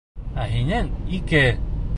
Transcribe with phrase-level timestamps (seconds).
[0.43, 1.45] Ә һинең -ике!